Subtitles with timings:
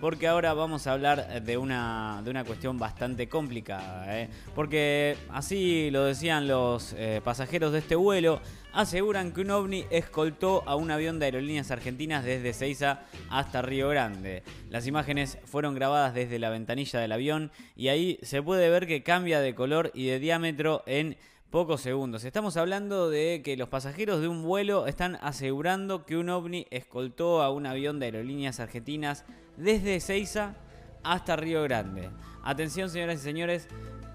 [0.00, 4.20] porque ahora vamos a hablar de una, de una cuestión bastante complicada.
[4.20, 4.28] ¿eh?
[4.54, 8.40] Porque así lo decían los eh, pasajeros de este vuelo,
[8.72, 13.88] aseguran que un ovni escoltó a un avión de aerolíneas argentinas desde Ceiza hasta Río
[13.88, 14.42] Grande.
[14.70, 19.02] Las imágenes fueron grabadas desde la ventanilla del avión y ahí se puede ver que
[19.02, 21.16] cambia de color y de diámetro en
[21.50, 22.24] pocos segundos.
[22.24, 27.40] Estamos hablando de que los pasajeros de un vuelo están asegurando que un ovni escoltó
[27.40, 29.24] a un avión de aerolíneas argentinas
[29.56, 30.54] desde Ceiza
[31.02, 32.10] hasta Río Grande.
[32.42, 33.68] Atención señoras y señores,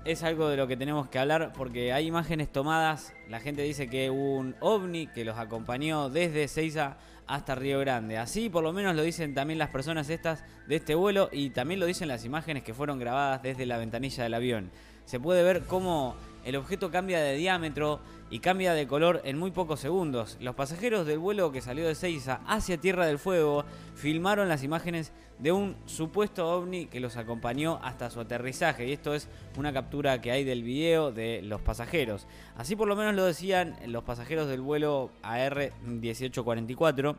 [0.06, 3.90] es algo de lo que tenemos que hablar porque hay imágenes tomadas, la gente dice
[3.90, 6.98] que un ovni que los acompañó desde Ceiza
[7.28, 8.18] hasta Río Grande.
[8.18, 11.80] Así por lo menos lo dicen también las personas estas de este vuelo y también
[11.80, 14.72] lo dicen las imágenes que fueron grabadas desde la ventanilla del avión.
[15.06, 19.52] Se puede ver cómo el objeto cambia de diámetro y cambia de color en muy
[19.52, 20.38] pocos segundos.
[20.40, 25.12] Los pasajeros del vuelo que salió de Ceiza hacia Tierra del Fuego filmaron las imágenes
[25.38, 28.88] de un supuesto ovni que los acompañó hasta su aterrizaje.
[28.88, 29.28] Y esto es
[29.58, 32.28] una captura que hay del video de los pasajeros.
[32.56, 37.18] Así por lo menos lo decían los pasajeros del vuelo AR1844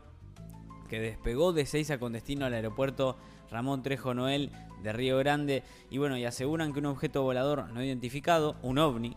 [0.89, 3.17] que despegó de Ceiza con destino al aeropuerto
[3.51, 7.83] Ramón Trejo Noel de Río Grande y bueno, y aseguran que un objeto volador no
[7.83, 9.15] identificado, un ovni,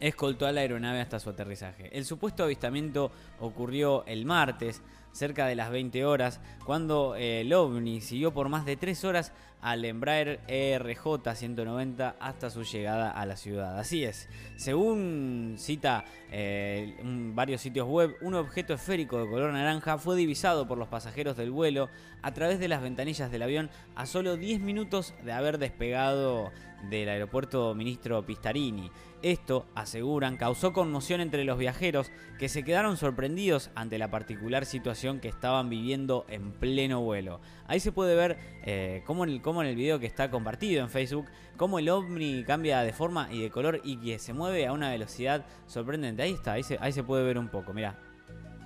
[0.00, 1.96] escoltó a la aeronave hasta su aterrizaje.
[1.96, 4.82] El supuesto avistamiento ocurrió el martes,
[5.14, 9.32] cerca de las 20 horas, cuando eh, el ovni siguió por más de 3 horas
[9.62, 13.78] al Embraer ERJ 190 hasta su llegada a la ciudad.
[13.78, 16.94] Así es, según cita eh,
[17.34, 21.50] varios sitios web, un objeto esférico de color naranja fue divisado por los pasajeros del
[21.50, 21.88] vuelo
[22.20, 26.52] a través de las ventanillas del avión a solo 10 minutos de haber despegado
[26.90, 28.90] del aeropuerto ministro Pistarini.
[29.22, 35.03] Esto, aseguran, causó conmoción entre los viajeros que se quedaron sorprendidos ante la particular situación
[35.20, 37.40] que estaban viviendo en pleno vuelo.
[37.66, 40.82] Ahí se puede ver eh, cómo, en el, cómo en el video que está compartido
[40.82, 44.66] en Facebook, cómo el ovni cambia de forma y de color y que se mueve
[44.66, 46.22] a una velocidad sorprendente.
[46.22, 47.98] Ahí está, ahí se, ahí se puede ver un poco, mira.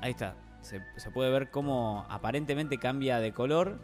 [0.00, 3.80] Ahí está, se puede ver cómo aparentemente cambia de color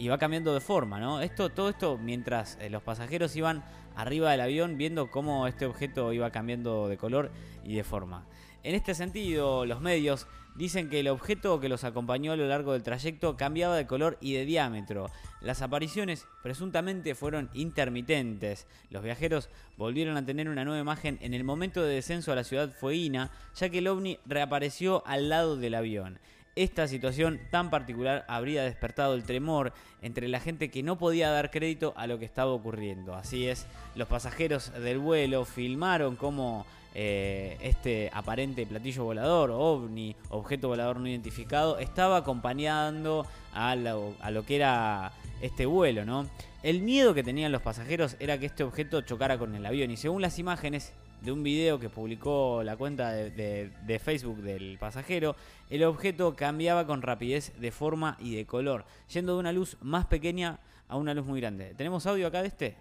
[0.00, 1.20] y va cambiando de forma, ¿no?
[1.20, 3.62] Esto, todo esto mientras eh, los pasajeros iban
[3.94, 7.30] arriba del avión viendo cómo este objeto iba cambiando de color
[7.64, 8.24] y de forma.
[8.62, 12.72] En este sentido, los medios dicen que el objeto que los acompañó a lo largo
[12.72, 15.10] del trayecto cambiaba de color y de diámetro.
[15.42, 18.66] Las apariciones presuntamente fueron intermitentes.
[18.88, 22.44] Los viajeros volvieron a tener una nueva imagen en el momento de descenso a la
[22.44, 26.18] ciudad fueguina, ya que el ovni reapareció al lado del avión.
[26.60, 29.72] Esta situación tan particular habría despertado el tremor
[30.02, 33.14] entre la gente que no podía dar crédito a lo que estaba ocurriendo.
[33.14, 40.68] Así es, los pasajeros del vuelo filmaron cómo eh, este aparente platillo volador, ovni, objeto
[40.68, 46.26] volador no identificado, estaba acompañando a lo, a lo que era este vuelo, ¿no?
[46.62, 49.96] El miedo que tenían los pasajeros era que este objeto chocara con el avión y
[49.96, 50.92] según las imágenes
[51.22, 55.36] de un video que publicó la cuenta de, Facebook del pasajero,
[55.68, 60.06] el objeto cambiaba con rapidez de forma y de color, yendo de una luz más
[60.06, 61.74] pequeña a una luz muy grande.
[61.74, 62.76] ¿Tenemos audio acá de este?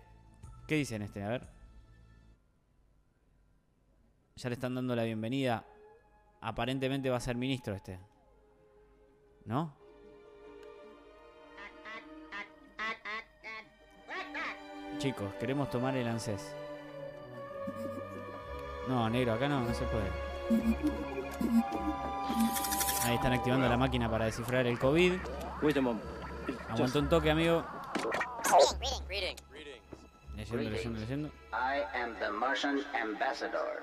[0.67, 1.23] ¿Qué dicen este?
[1.23, 1.47] A ver.
[4.35, 5.65] Ya le están dando la bienvenida.
[6.41, 7.99] Aparentemente va a ser ministro este.
[9.45, 9.75] ¿No?
[14.99, 16.55] Chicos, queremos tomar el ANSES.
[18.89, 20.09] No, negro, acá no, no se puede.
[23.03, 25.13] Ahí están activando la máquina para descifrar el COVID.
[26.69, 27.63] Aguanta un toque, amigo.
[30.35, 31.29] Leyendo, leyendo, leyendo.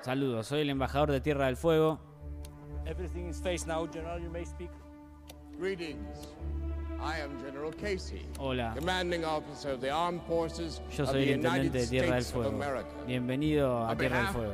[0.01, 1.99] Saludos, soy el embajador de Tierra del Fuego.
[2.85, 4.21] Everything is face now, General.
[4.21, 4.69] You may speak.
[5.57, 6.35] Greetings.
[6.99, 11.33] I am General Casey, Hola, commanding officer of the armed forces yo of soy the
[11.33, 12.63] el intendente United de Tierra del States of Fuego.
[12.63, 12.89] America.
[13.05, 14.53] Bienvenido a Tierra del Fuego.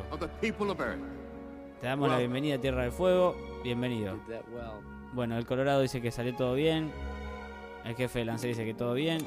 [1.80, 3.36] Te damos la bienvenida a Tierra del Fuego.
[3.64, 4.20] Bienvenido.
[5.14, 6.92] Bueno, el Colorado dice que salió todo bien.
[7.86, 9.22] El jefe de Lance dice que todo bien.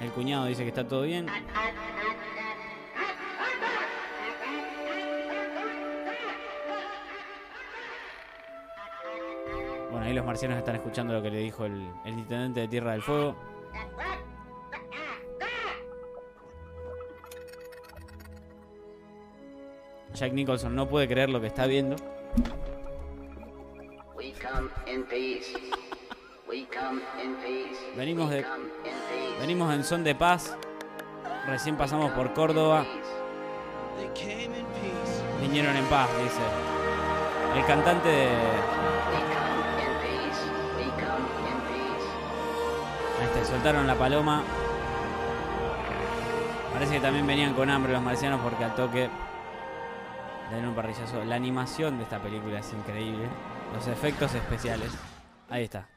[0.00, 1.26] El cuñado dice que está todo bien.
[10.04, 12.92] Bueno, ahí los marcianos están escuchando lo que le dijo el, el intendente de Tierra
[12.92, 13.34] del Fuego.
[20.12, 21.96] Jack Nicholson no puede creer lo que está viendo.
[24.14, 25.56] We come in peace.
[26.46, 27.80] We come in peace.
[27.96, 28.44] Venimos de-.
[29.40, 30.54] Venimos en son de paz.
[31.46, 32.84] Recién pasamos por Córdoba.
[35.40, 36.42] Vinieron en paz, dice.
[37.58, 38.28] El cantante de.
[43.20, 44.42] Ahí soltaron la paloma.
[46.72, 49.08] Parece que también venían con hambre los marcianos porque al toque
[50.50, 51.24] le un parrillazo.
[51.24, 53.26] La animación de esta película es increíble.
[53.74, 54.90] Los efectos especiales.
[55.48, 55.88] Ahí está.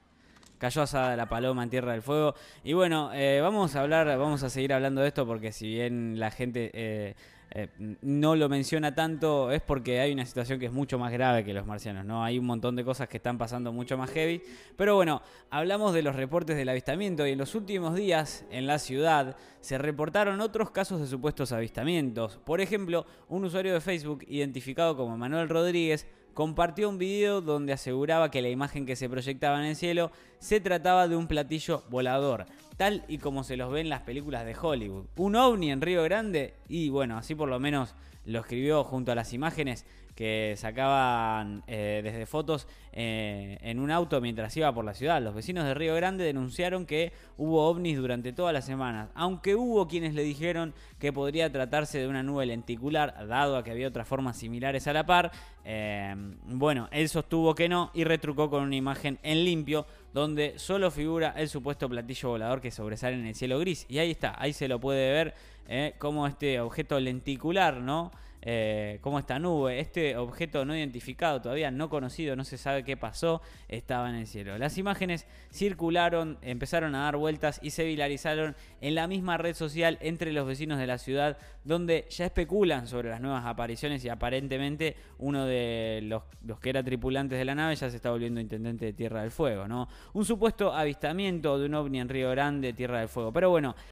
[0.57, 2.33] Cayó asada la paloma en Tierra del Fuego.
[2.63, 6.19] Y bueno, eh, vamos a hablar, vamos a seguir hablando de esto porque si bien
[6.19, 7.15] la gente eh,
[7.59, 7.69] eh,
[8.03, 11.55] no lo menciona tanto, es porque hay una situación que es mucho más grave que
[11.55, 12.23] los marcianos, ¿no?
[12.23, 14.43] Hay un montón de cosas que están pasando mucho más heavy.
[14.75, 18.77] Pero bueno, hablamos de los reportes del avistamiento y en los últimos días en la
[18.77, 22.37] ciudad se reportaron otros casos de supuestos avistamientos.
[22.45, 26.05] Por ejemplo, un usuario de Facebook identificado como Manuel Rodríguez
[26.35, 30.59] compartió un video donde aseguraba que la imagen que se proyectaba en el cielo se
[30.59, 32.45] trataba de un platillo volador,
[32.77, 35.05] tal y como se los ve en las películas de Hollywood.
[35.15, 37.95] Un ovni en Río Grande y bueno, así por lo menos
[38.25, 39.85] lo escribió junto a las imágenes
[40.17, 45.21] que sacaban eh, desde fotos eh, en un auto mientras iba por la ciudad.
[45.21, 49.87] Los vecinos de Río Grande denunciaron que hubo ovnis durante todas las semanas, aunque hubo
[49.87, 54.07] quienes le dijeron que podría tratarse de una nube lenticular, dado a que había otras
[54.07, 55.31] formas similares a la par.
[55.63, 56.15] Eh,
[56.47, 59.85] bueno, él sostuvo que no y retrucó con una imagen en limpio
[60.17, 63.85] donde solo figura el supuesto platillo volador que sobresale en el cielo gris.
[63.87, 68.11] Y ahí está, ahí se lo puede ver como este objeto lenticular, ¿no?
[68.41, 72.95] Eh, como esta nube, este objeto no identificado, todavía no conocido, no se sabe qué
[72.95, 74.57] pasó, estaba en el cielo.
[74.57, 79.97] Las imágenes circularon, empezaron a dar vueltas y se viralizaron en la misma red social
[80.01, 84.95] entre los vecinos de la ciudad, donde ya especulan sobre las nuevas apariciones y aparentemente
[85.17, 88.85] uno de los, los que era tripulantes de la nave ya se está volviendo intendente
[88.85, 89.89] de Tierra del Fuego, ¿no?
[90.13, 93.31] Un supuesto avistamiento de un ovni en Río Grande, Tierra del Fuego.
[93.31, 93.75] Pero bueno,